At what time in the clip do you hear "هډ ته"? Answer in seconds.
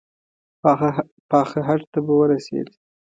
1.67-1.99